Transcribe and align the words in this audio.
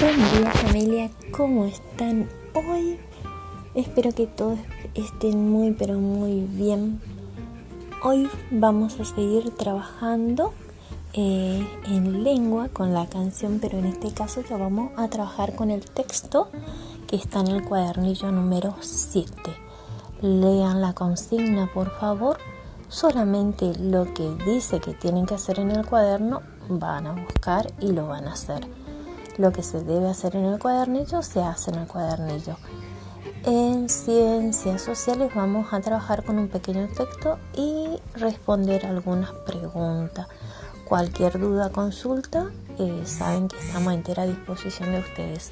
Buen 0.00 0.16
día 0.16 0.50
familia, 0.52 1.10
¿cómo 1.32 1.66
están 1.66 2.28
hoy? 2.54 2.98
Espero 3.74 4.12
que 4.12 4.26
todos 4.26 4.58
estén 4.94 5.50
muy 5.50 5.72
pero 5.72 5.98
muy 5.98 6.40
bien. 6.40 7.00
Hoy 8.02 8.30
vamos 8.50 8.98
a 9.00 9.04
seguir 9.04 9.50
trabajando 9.50 10.54
eh, 11.12 11.66
en 11.84 12.24
lengua 12.24 12.68
con 12.68 12.94
la 12.94 13.06
canción, 13.06 13.58
pero 13.60 13.78
en 13.78 13.84
este 13.84 14.12
caso 14.12 14.42
ya 14.48 14.56
vamos 14.56 14.92
a 14.96 15.08
trabajar 15.08 15.54
con 15.54 15.70
el 15.70 15.84
texto 15.84 16.48
que 17.06 17.16
está 17.16 17.40
en 17.40 17.48
el 17.48 17.64
cuadernillo 17.64 18.32
número 18.32 18.76
7. 18.80 19.30
Lean 20.22 20.80
la 20.80 20.94
consigna 20.94 21.70
por 21.72 21.90
favor. 21.98 22.38
Solamente 22.88 23.72
lo 23.78 24.12
que 24.14 24.34
dice 24.46 24.80
que 24.80 24.94
tienen 24.94 25.26
que 25.26 25.34
hacer 25.34 25.58
en 25.58 25.70
el 25.70 25.84
cuaderno 25.84 26.40
van 26.68 27.06
a 27.06 27.12
buscar 27.12 27.70
y 27.78 27.92
lo 27.92 28.06
van 28.06 28.26
a 28.26 28.32
hacer. 28.32 28.66
Lo 29.38 29.52
que 29.52 29.62
se 29.62 29.82
debe 29.82 30.08
hacer 30.08 30.36
en 30.36 30.44
el 30.44 30.58
cuadernillo 30.58 31.22
se 31.22 31.40
hace 31.42 31.70
en 31.70 31.78
el 31.78 31.86
cuadernillo. 31.86 32.56
En 33.44 33.88
ciencias 33.88 34.82
sociales 34.82 35.34
vamos 35.34 35.72
a 35.72 35.80
trabajar 35.80 36.22
con 36.22 36.38
un 36.38 36.48
pequeño 36.48 36.86
texto 36.88 37.38
y 37.54 37.98
responder 38.14 38.86
algunas 38.86 39.32
preguntas. 39.32 40.28
Cualquier 40.84 41.40
duda, 41.40 41.70
consulta, 41.70 42.50
eh, 42.78 43.02
saben 43.06 43.48
que 43.48 43.58
estamos 43.58 43.88
a 43.88 43.94
entera 43.94 44.26
disposición 44.26 44.92
de 44.92 44.98
ustedes. 44.98 45.50